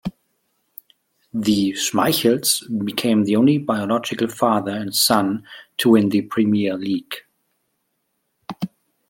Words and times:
The 1.31 1.73
Schmeichels 1.73 2.63
became 2.83 3.23
the 3.23 3.35
only 3.35 3.59
biological 3.59 4.27
father 4.29 4.71
and 4.71 4.95
son 4.95 5.43
to 5.77 5.91
win 5.91 6.09
the 6.09 6.23
Premier 6.23 6.75
League. 6.75 7.17